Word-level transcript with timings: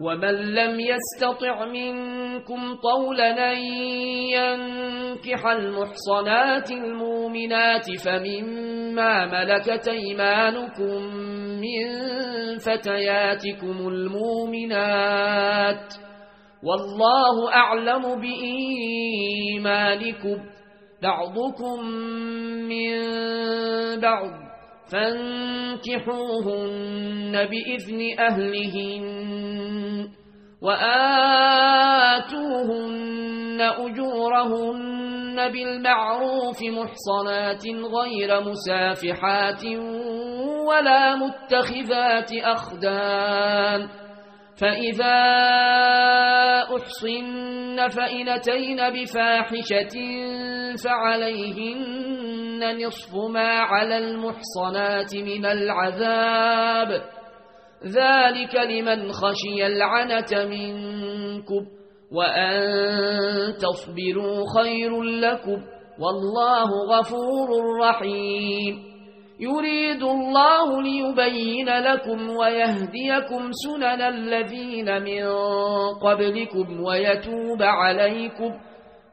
ومن 0.00 0.34
لم 0.54 0.80
يستطع 0.80 1.64
منكم 1.64 2.74
طولا 2.74 3.52
ينكح 4.32 5.46
المحصنات 5.46 6.70
المؤمنات 6.70 7.90
فمما 8.04 9.26
ملكت 9.26 9.88
ايمانكم 9.88 11.02
من 11.64 11.88
فتياتكم 12.58 13.88
المؤمنات 13.88 15.26
والله 16.62 17.54
أعلم 17.54 18.20
بإيمانكم 19.46 20.38
بعضكم 21.02 21.84
من 22.68 23.00
بعض 24.00 24.45
فانكحوهن 25.96 27.32
بإذن 27.32 28.00
أهلهن 28.18 29.06
وآتوهن 32.26 33.60
أجورهن 33.60 35.48
بالمعروف 35.52 36.62
محصنات 36.62 37.66
غير 37.66 38.40
مسافحات 38.40 39.64
ولا 40.68 41.16
متخذات 41.16 42.30
أخدان 42.32 43.88
فإذا 44.60 45.18
أحصن 46.76 47.88
فإنتين 47.88 48.90
بفاحشة 48.90 49.96
فعليهن 50.84 52.05
نصف 52.64 53.14
ما 53.14 53.48
على 53.48 53.98
المحصنات 53.98 55.14
من 55.16 55.46
العذاب. 55.46 57.02
ذلك 57.84 58.54
لمن 58.54 59.12
خشي 59.12 59.66
العنة 59.66 60.44
منكم 60.44 61.66
وأن 62.12 62.58
تصبروا 63.54 64.44
خير 64.58 65.02
لكم 65.02 65.58
والله 65.98 66.68
غفور 66.90 67.48
رحيم. 67.82 68.96
يريد 69.40 70.02
الله 70.02 70.82
ليبين 70.82 71.68
لكم 71.68 72.30
ويهديكم 72.30 73.50
سنن 73.52 74.02
الذين 74.02 75.02
من 75.02 75.24
قبلكم 76.02 76.80
ويتوب 76.80 77.62
عليكم 77.62 78.50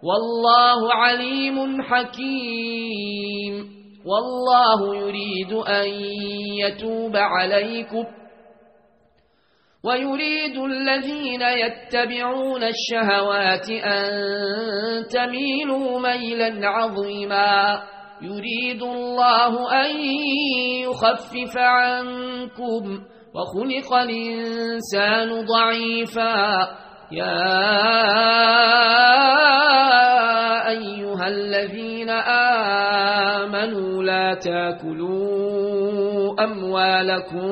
والله 0.03 0.93
عليم 0.93 1.81
حكيم. 1.81 3.73
والله 4.05 4.95
يريد 4.95 5.53
أن 5.53 5.89
يتوب 6.59 7.15
عليكم. 7.15 8.05
ويريد 9.85 10.57
الذين 10.57 11.41
يتبعون 11.41 12.63
الشهوات 12.63 13.69
أن 13.69 14.11
تميلوا 15.13 15.99
ميلا 15.99 16.67
عظيما. 16.67 17.83
يريد 18.21 18.83
الله 18.83 19.71
أن 19.85 19.95
يخفف 20.83 21.57
عنكم. 21.57 22.99
وخلق 23.35 23.93
الإنسان 23.93 25.45
ضعيفا. 25.45 26.67
يا 27.13 27.53
أيها 30.69 31.27
الذين 31.27 32.09
آمنوا 33.39 34.03
لا 34.03 34.33
تأكلوا 34.33 35.63
أموالكم 36.43 37.49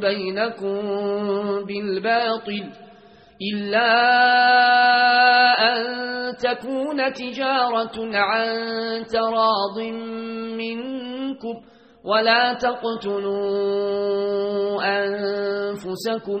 بينكم 0.00 0.80
بالباطل 1.66 2.64
إلا 3.52 3.92
أن 5.72 5.82
تكون 6.36 7.12
تجارة 7.12 7.96
عن 8.16 8.48
تراض 9.12 9.78
منكم 10.58 11.54
ولا 12.04 12.52
تقتلوا 12.54 14.02
أنفسكم 14.84 16.40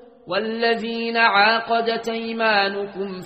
والذين 0.27 1.17
عاقدت 1.17 2.09
أيمانكم 2.09 3.19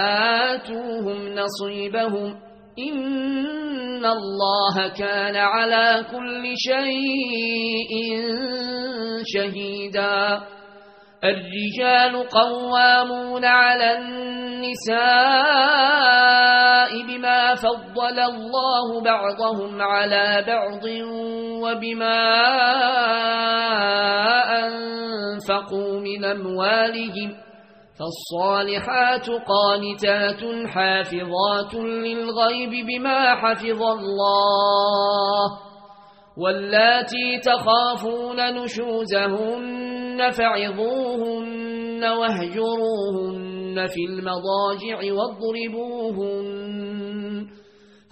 فآتوهم 0.00 1.28
نصيبهم 1.34 2.36
إن 2.78 4.06
الله 4.06 4.88
كان 4.98 5.36
على 5.36 6.04
كل 6.10 6.52
شيء 6.56 7.92
شهيدا 9.34 10.40
الرجال 11.24 12.28
قوامون 12.28 13.44
على 13.44 13.98
النساء 13.98 15.00
بما 17.08 17.54
فضل 17.54 18.20
الله 18.20 19.00
بعضهم 19.04 19.82
على 19.82 20.44
بعض 20.46 20.84
وبما 21.62 22.22
أنفقوا 24.66 26.00
من 26.00 26.24
أموالهم 26.24 27.34
فالصالحات 27.98 29.26
قانتات 29.30 30.68
حافظات 30.68 31.74
للغيب 31.74 32.86
بما 32.86 33.34
حفظ 33.34 33.82
الله 33.82 35.44
واللاتي 36.36 37.40
تخافون 37.44 38.54
نشوزهن 38.54 39.89
فعظوهن 40.30 42.04
واهجروهن 42.04 43.86
في 43.86 44.04
المضاجع 44.08 44.98
واضربوهن 45.12 46.50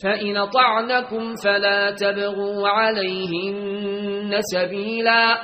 فإن 0.02 0.44
طعنكم 0.50 1.34
فلا 1.44 1.90
تبغوا 1.90 2.68
عليهن 2.68 4.38
سبيلا 4.40 5.34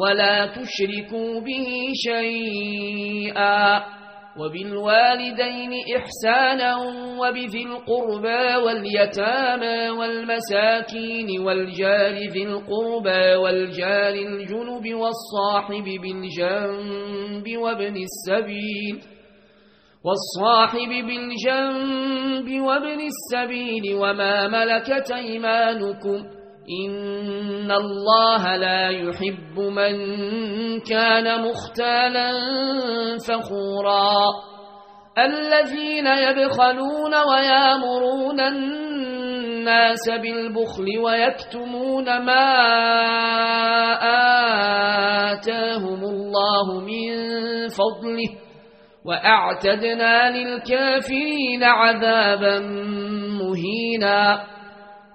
ولا 0.00 0.46
تشركوا 0.46 1.40
به 1.40 1.68
شيئا 1.94 3.84
وبالوالدين 4.38 5.72
إحسانا 5.96 6.76
وبذي 7.20 7.62
القربى 7.62 8.56
واليتامى 8.64 9.90
والمساكين 9.90 11.40
والجار 11.40 12.12
ذي 12.14 12.42
القربى 12.42 13.34
والجار 13.36 14.14
الجنب 14.14 14.94
والصاحب 14.94 15.84
بالجنب 15.84 17.56
وابن 17.58 17.96
السبيل 17.96 19.00
والصاحب 20.04 20.88
بالجنب 20.88 22.60
وابن 22.62 23.00
السبيل 23.12 23.94
وما 23.94 24.48
ملكت 24.48 25.10
أيمانكم 25.10 26.37
إن 26.68 27.70
الله 27.72 28.56
لا 28.56 28.88
يحب 28.90 29.58
من 29.58 29.94
كان 30.80 31.42
مختالا 31.42 32.30
فخورا 33.28 34.18
الذين 35.18 36.06
يبخلون 36.06 37.14
ويامرون 37.14 38.40
الناس 38.40 40.08
بالبخل 40.08 40.98
ويكتمون 40.98 42.04
ما 42.04 42.48
آتاهم 45.32 46.04
الله 46.04 46.80
من 46.80 47.08
فضله 47.68 48.30
وأعتدنا 49.04 50.36
للكافرين 50.36 51.64
عذابا 51.64 52.58
مهينا 53.40 54.40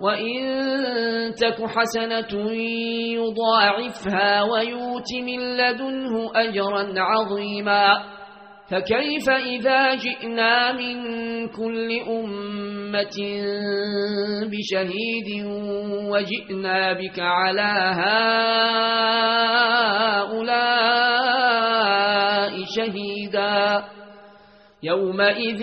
وإن 0.00 1.34
تك 1.34 1.58
حسنة 1.66 2.52
يضاعفها 3.18 4.42
ويوت 4.42 5.10
من 5.22 5.40
لدنه 5.56 6.30
أجرا 6.34 6.92
عظيما 6.96 7.98
فكيف 8.70 9.30
إذا 9.30 9.94
جئنا 9.94 10.72
من 10.72 10.96
كل 11.48 12.00
أمة 12.08 13.18
بشهيد 14.52 15.44
وجئنا 16.12 16.92
بك 16.92 17.18
على 17.20 17.72
هؤلاء 21.28 22.64
شهيدا 22.76 23.84
يومئذ 24.82 25.62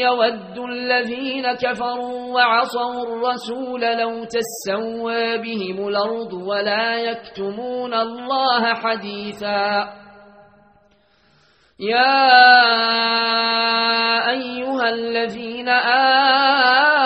يود 0.00 0.58
الذين 0.58 1.52
كفروا 1.52 2.34
وعصوا 2.34 3.02
الرسول 3.02 3.80
لو 3.80 4.24
تسوى 4.24 5.38
بهم 5.38 5.88
الأرض 5.88 6.32
ولا 6.32 6.94
يكتمون 6.98 7.94
الله 7.94 8.74
حديثا 8.74 9.88
يا 11.80 12.30
أيها 14.30 14.88
الذين 14.88 15.68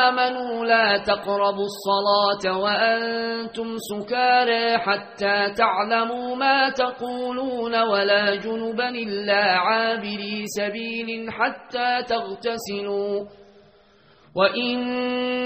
آمنوا 0.06 0.64
لا 0.64 0.96
تقربوا 0.98 1.66
الصلاة 1.66 2.58
وأنتم 2.58 3.76
سكارى 3.78 4.78
حتى 4.78 5.50
تعلموا 5.56 6.36
ما 6.36 6.70
تقولون 6.70 7.82
ولا 7.82 8.34
جنبا 8.34 8.88
إلا 8.88 9.44
عابري 9.44 10.44
سبيل 10.46 11.32
حتى 11.32 12.02
تغتسلوا. 12.08 13.26
وإن 14.36 14.78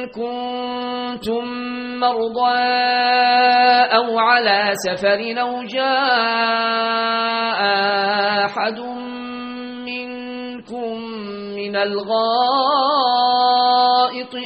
كنتم 0.06 1.44
مرضى 2.00 2.60
أو 3.96 4.18
على 4.18 4.70
سفر 4.86 5.40
أو 5.40 5.62
جاء 5.62 6.84
أحد 8.44 9.03
من 11.74 11.80
الغائط 11.82 12.14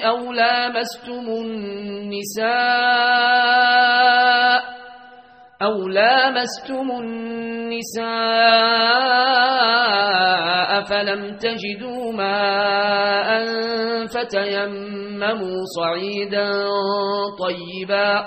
أو 0.04 0.32
لامستم 0.32 1.28
النساء 1.28 2.48
أو 5.62 5.88
لامستم 5.88 6.90
النساء 6.90 8.08
فلم 10.84 11.36
تجدوا 11.36 12.12
ماء 12.12 13.46
فتيمموا 14.06 15.64
صعيدا 15.76 16.50
طيبا 17.38 18.26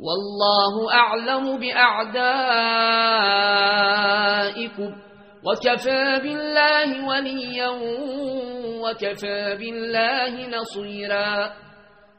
والله 0.00 0.94
أعلم 0.94 1.58
بأعدائكم. 1.58 2.28
وكفى 5.44 6.20
بالله 6.22 7.08
وليا 7.08 7.68
وكفى 8.82 9.56
بالله 9.58 10.48
نصيرا. 10.58 11.52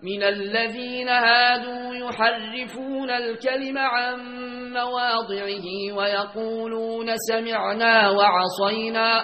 من 0.04 0.24
الذين 0.24 1.10
هادوا 1.10 1.96
يحرفون 1.96 3.10
الكلم 3.10 3.78
عن 3.78 4.20
مواضعه 4.74 5.94
ويقولون 5.98 7.08
سمعنا 7.18 8.10
وعصينا. 8.10 9.24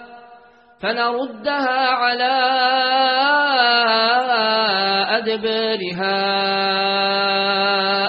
فنردها 0.81 1.89
على 1.89 2.35
أدبارها 5.17 6.17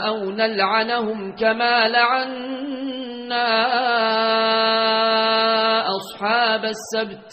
أو 0.08 0.30
نلعنهم 0.30 1.36
كما 1.36 1.88
لعنا 1.88 3.48
أصحاب 5.96 6.64
السبت 6.64 7.28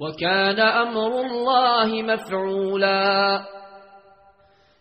وكان 0.00 0.60
أمر 0.60 1.20
الله 1.20 2.02
مفعولا. 2.02 3.40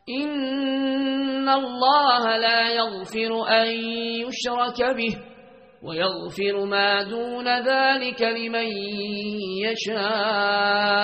إن 0.10 1.50
الله 1.50 2.38
لا 2.38 2.70
يغفر 2.70 3.48
أن 3.48 3.68
يشرك 4.28 4.96
به. 4.96 5.37
ويغفر 5.84 6.66
ما 6.66 7.04
دون 7.04 7.48
ذلك 7.48 8.22
لمن 8.22 8.68
يشاء. 9.64 10.98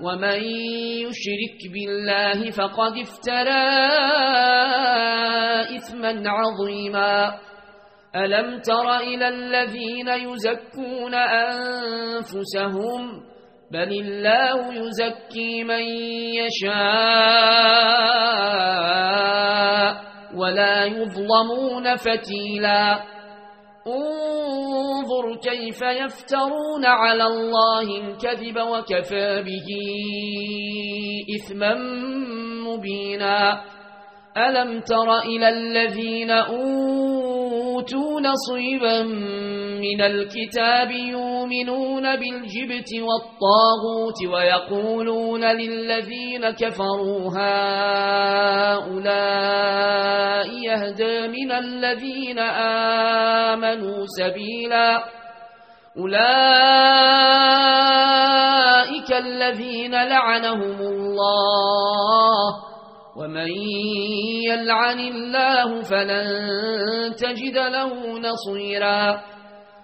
ومن 0.00 0.40
يشرك 1.06 1.72
بالله 1.72 2.50
فقد 2.50 2.98
افترى 2.98 3.64
إثما 5.76 6.22
عظيما. 6.26 7.38
ألم 8.16 8.60
تر 8.60 8.96
إلى 8.96 9.28
الذين 9.28 10.08
يزكون 10.08 11.14
أنفسهم؟ 11.14 13.00
بل 13.72 13.92
الله 13.92 14.74
يزكي 14.74 15.64
من 15.64 15.82
يشاء. 16.34 16.84
ولا 20.36 20.84
يظلمون 20.84 21.96
فتيلاً. 21.96 23.14
انظر 23.86 25.36
كيف 25.36 25.82
يفترون 25.82 26.84
على 26.84 27.24
الله 27.24 27.80
الكذب 27.80 28.56
وكفى 28.56 29.42
به 29.42 29.68
إثما 31.36 31.74
مبينا. 32.64 33.64
ألم 34.36 34.80
تر 34.80 35.18
إلى 35.18 35.48
الذين 35.48 36.30
أوتوا 36.30 38.20
نصيبا 38.20 39.02
من 39.84 40.00
الكتاب 40.02 40.90
يؤمنون 40.90 42.16
بالجبت 42.16 42.90
والطاغوت 42.94 44.26
ويقولون 44.32 45.44
للذين 45.44 46.50
كفروا 46.50 47.30
هؤلاء 48.78 50.48
يهدى 50.64 51.28
من 51.28 51.52
الذين 51.52 52.38
آمنوا 53.48 54.04
سبيلا 54.18 55.04
أولئك 55.98 56.24
الذين 59.12 59.94
لعنهم 59.94 60.80
الله 60.80 62.46
ومن 63.16 63.48
يلعن 64.50 64.98
الله 64.98 65.82
فلن 65.82 66.26
تجد 67.14 67.56
له 67.56 68.18
نصيرا 68.18 69.20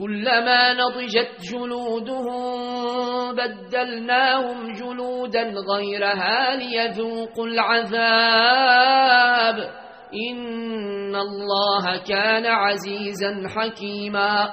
كلما 0.00 0.72
نضجت 0.72 1.30
جلودهم 1.52 2.50
بدلناهم 3.34 4.72
جلودا 4.72 5.42
غيرها 5.74 6.54
ليذوقوا 6.56 7.46
العذاب. 7.46 9.00
إن 10.30 11.16
الله 11.16 11.96
كان 12.08 12.46
عزيزا 12.46 13.48
حكيما. 13.48 14.52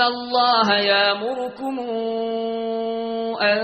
الله 0.00 0.74
يامركم 0.74 1.78
أن 3.42 3.60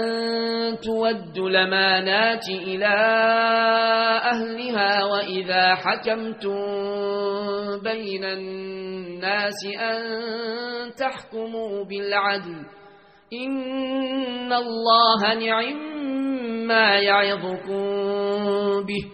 تودوا 0.78 1.50
لمانات 1.50 2.48
إلى 2.48 2.94
أهلها 4.24 5.04
وإذا 5.04 5.74
حكمتم 5.74 6.58
بين 7.84 8.24
الناس 8.24 9.66
أن 9.80 10.00
تحكموا 10.94 11.84
بالعدل 11.84 12.66
إن 13.32 14.52
الله 14.52 15.34
نعم 15.34 15.94
ما 16.66 16.96
يعظكم 16.98 17.84
به 18.86 19.04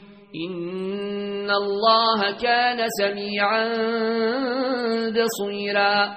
إن 0.48 1.50
الله 1.50 2.36
كان 2.42 2.86
سميعا 3.00 3.68
بصيرا 5.10 6.16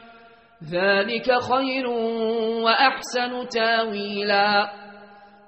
ذلك 0.69 1.31
خير 1.41 1.87
وأحسن 2.63 3.47
تاويلا. 3.47 4.69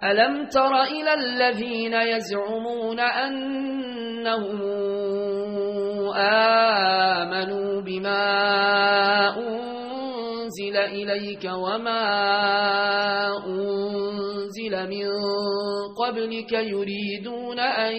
ألم 0.03 0.47
تر 0.47 0.81
إلى 0.83 1.13
الذين 1.13 1.93
يزعمون 1.93 2.99
أنهم 2.99 4.61
آمنوا 6.15 7.81
بما 7.81 8.23
أنزل 9.37 10.77
إليك 10.77 11.45
وما 11.45 12.05
أنزل 13.47 14.89
من 14.89 15.07
قبلك 15.97 16.51
يريدون 16.53 17.59
أن 17.59 17.95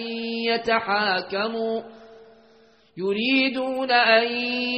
يتحاكموا 0.49 1.81
يريدون 2.97 3.91
أن 3.91 4.27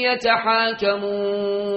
يتحاكموا 0.09 1.76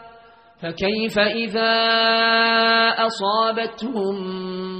فكيف 0.61 1.19
إذا 1.19 1.73
أصابتهم 2.97 4.15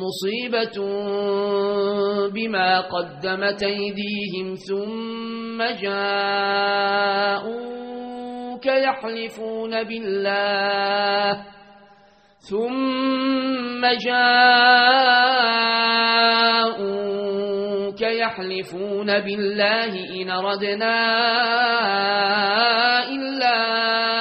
مصيبة 0.04 0.78
بما 2.30 2.82
قدمت 2.82 3.64
أيديهم 3.64 4.56
ثم 4.70 5.58
جاءوك 5.82 7.66
يحلفون 8.66 9.84
بالله 9.84 11.44
ثم 12.50 13.86
جاءوك 16.82 18.02
يحلفون 18.02 19.20
بالله 19.20 20.22
إن 20.22 20.32
ردنا 20.32 20.98
إلا 23.10 24.21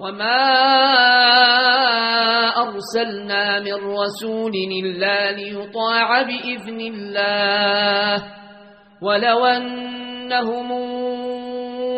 وما 0.00 0.42
أرسلنا 2.56 3.60
من 3.60 3.74
رسول 3.74 4.52
إلا 4.84 5.32
ليطاع 5.32 6.22
بإذن 6.22 6.80
الله 6.80 8.22
ولو 9.02 9.46
أنهم 9.46 10.72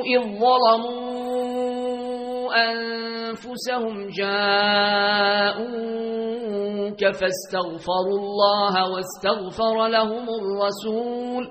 إذ 0.05 0.21
ظلموا 0.39 1.09
أنفسهم 2.71 3.95
جاءوك 5.69 7.01
فاستغفروا 7.19 8.19
الله 8.19 8.75
واستغفر 8.93 9.87
لهم 9.87 10.27
الرسول 10.41 11.51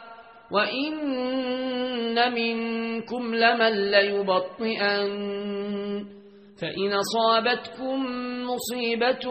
وإن 0.51 2.33
منكم 2.33 3.35
لمن 3.35 3.91
ليبطئن 3.91 5.09
فإن 6.61 6.93
أصابتكم 6.93 8.05
مصيبة 8.45 9.25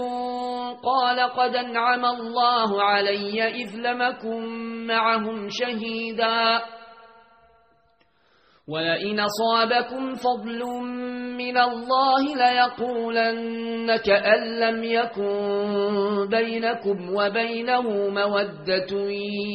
قال 0.82 1.20
قد 1.20 1.54
انعم 1.56 2.04
الله 2.04 2.82
علي 2.82 3.42
إذ 3.48 3.76
لمكم 3.76 4.44
معهم 4.86 5.48
شهيدا 5.50 6.62
ولئن 8.68 9.26
صابكم 9.26 10.14
فضل 10.14 10.62
من 11.36 11.58
الله 11.58 12.36
ليقولن 12.36 13.96
كأن 13.96 14.60
لم 14.60 14.84
يكن 14.84 16.28
بينكم 16.30 17.14
وبينه 17.16 17.82
مودة. 18.08 19.10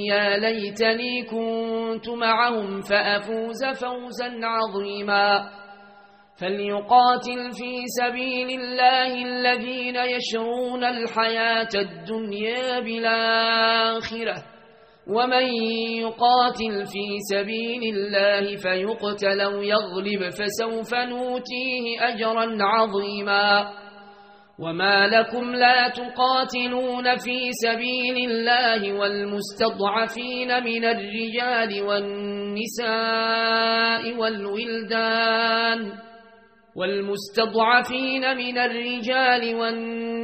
يا 0.09 0.37
ليتني 0.37 1.23
كنت 1.23 2.09
معهم 2.09 2.81
فأفوز 2.81 3.65
فوزا 3.65 4.39
عظيما. 4.43 5.49
فليقاتل 6.41 7.51
في 7.51 7.83
سبيل 8.01 8.59
الله 8.59 9.13
الذين 9.13 9.95
يشرون 9.95 10.83
الحياة 10.83 11.69
الدنيا 11.75 12.79
بالآخرة. 12.79 14.54
ومن 15.07 15.45
يقاتل 16.01 16.85
في 16.85 17.05
سبيل 17.31 17.95
الله 17.95 18.55
فيقتل 18.55 19.41
أو 19.41 19.61
يغلب 19.61 20.29
فسوف 20.29 20.93
نوتيه 20.93 21.99
أجرا 22.01 22.57
عظيما. 22.63 23.71
وما 24.59 25.07
لكم 25.07 25.51
لا 25.51 25.87
تقاتلون 25.87 27.17
في 27.17 27.51
سبيل 27.51 28.29
الله 28.31 28.93
والمستضعفين 28.99 30.63
من 30.63 30.85
الرجال 30.85 31.83
والنساء 32.85 34.13
والولدان 34.19 35.91
والمستضعفين 36.75 38.37
من 38.37 38.57
الرجال 38.57 39.55
والنساء 39.55 40.14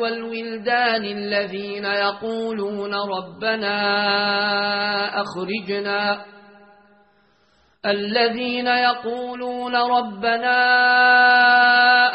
والولدان 0.00 1.04
الذين 1.04 1.84
يقولون 1.84 2.94
ربنا 2.94 3.76
أخرجنا 5.20 6.24
الذين 7.86 8.66
يقولون 8.66 9.76
ربنا 9.76 10.56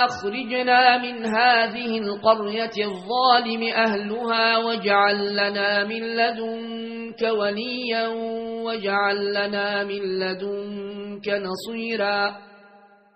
أخرجنا 0.06 0.98
من 0.98 1.26
هذه 1.26 1.98
القرية 1.98 2.72
الظالم 2.86 3.64
أهلها 3.74 4.58
واجعل 4.58 5.34
لنا 5.34 5.84
من 5.84 6.04
لدنك 6.04 7.22
وليا 7.40 8.08
واجعل 8.66 9.34
لنا 9.34 9.84
من 9.84 10.20
لدنك 10.20 11.28
نصيرا 11.30 12.51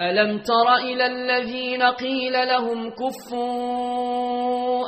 ألم 0.00 0.38
تر 0.38 0.74
إلى 0.74 1.06
الذين 1.06 1.82
قيل 1.82 2.32
لهم 2.32 2.90
كفوا 2.90 4.26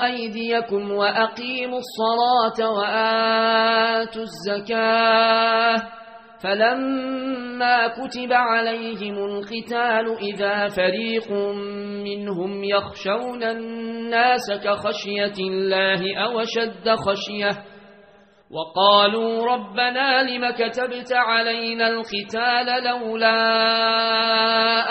أيديكم 0.05 0.93
وأقيموا 0.93 1.79
الصلاة 1.79 2.71
وآتوا 2.71 4.23
الزكاة 4.23 5.77
فلما 6.43 7.89
كتب 7.89 8.33
عليهم 8.33 9.15
القتال 9.19 10.17
إذا 10.35 10.69
فريق 10.69 11.33
منهم 12.05 12.65
يخشون 12.65 13.43
الناس 13.43 14.51
كخشية 14.65 15.39
الله 15.49 16.19
أو 16.25 16.43
شد 16.45 16.89
خشية 16.91 17.51
وقالوا 18.51 19.47
ربنا 19.47 20.23
لم 20.23 20.51
كتبت 20.51 21.13
علينا 21.13 21.89
القتال 21.89 22.85
لولا 22.85 24.18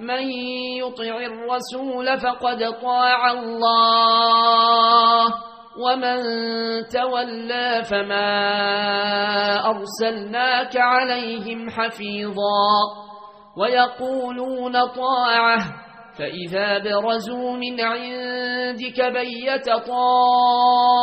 من 0.00 0.22
يطع 0.78 1.16
الرسول 1.16 2.18
فقد 2.18 2.58
طاع 2.82 3.32
الله. 3.32 5.24
ومن 5.78 6.18
تولى 6.92 7.82
فما 7.90 8.30
أرسلناك 9.66 10.76
عليهم 10.76 11.70
حفيظا. 11.70 12.68
ويقولون 13.56 14.72
طاعة 14.72 15.58
فإذا 16.18 16.78
برزوا 16.78 17.52
من 17.52 17.80
عندك 17.80 19.00
بيت 19.12 19.66
طائفة 19.86 20.94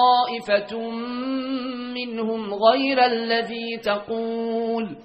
منهم 1.95 2.53
غير 2.53 3.05
الذي 3.05 3.77
تقول. 3.83 5.04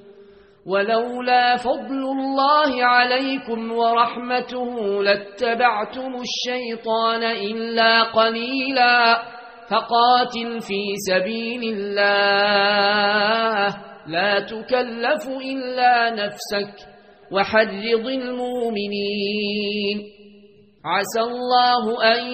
ولولا 0.65 1.57
فضل 1.57 2.03
الله 2.17 2.85
عليكم 2.85 3.71
ورحمته 3.71 5.03
لاتبعتم 5.03 6.11
الشيطان 6.21 7.23
إلا 7.23 8.03
قليلا 8.03 9.21
فقاتل 9.69 10.59
في 10.61 10.81
سبيل 11.09 11.63
الله 11.77 13.67
لا 14.07 14.39
تكلف 14.39 15.27
إلا 15.27 16.09
نفسك 16.09 16.73
وحرض 17.31 18.05
المؤمنين 18.07 19.97
عسى 20.85 21.21
الله 21.21 22.03
أن 22.13 22.27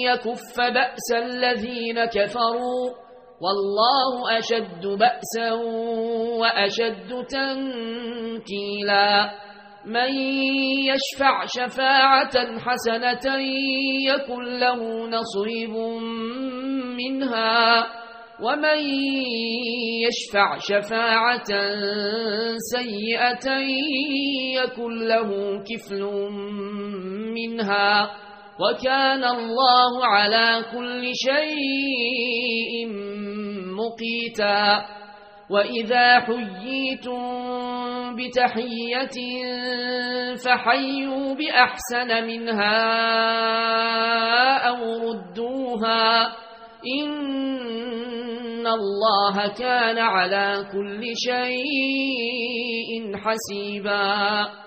يكف 0.00 0.56
بأس 0.60 1.12
الذين 1.16 2.04
كفروا 2.04 3.03
والله 3.44 4.38
أشد 4.38 4.86
بأسا 4.86 5.52
وأشد 6.40 7.10
تنكيلا. 7.30 9.30
من 9.86 10.12
يشفع 10.88 11.44
شفاعة 11.46 12.58
حسنة 12.58 13.36
يكن 14.08 14.44
له 14.58 14.80
نصيب 15.08 15.74
منها. 16.96 17.86
ومن 18.42 18.78
يشفع 20.06 20.58
شفاعة 20.58 21.50
سيئة 22.56 23.46
يكن 24.56 24.92
له 25.06 25.30
كفل 25.64 26.02
منها. 27.34 28.10
وكان 28.60 29.24
الله 29.24 30.06
على 30.06 30.64
كل 30.72 31.10
شيء 31.14 32.88
مقيتا. 33.74 34.84
وإذا 35.50 36.20
حييتم 36.20 37.20
بتحية 38.16 39.18
فحيوا 40.44 41.34
بأحسن 41.34 42.26
منها 42.26 42.78
أو 44.68 45.10
ردوها. 45.10 46.26
إن 47.00 48.66
الله 48.66 49.48
كان 49.58 49.98
على 49.98 50.64
كل 50.72 51.02
شيء 51.14 52.92
حسيبا. 53.16 54.63